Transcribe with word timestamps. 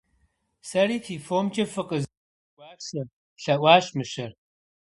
-Сэри 0.69 0.97
фи 1.05 1.15
фомкӀэ 1.25 1.65
фыкъыздэгуашэ!– 1.73 3.01
лъэӀуащ 3.41 3.85
мыщэр. 3.97 4.31